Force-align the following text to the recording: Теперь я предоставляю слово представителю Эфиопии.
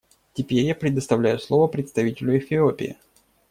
Теперь 0.33 0.63
я 0.65 0.73
предоставляю 0.73 1.37
слово 1.37 1.67
представителю 1.67 2.35
Эфиопии. 2.39 2.97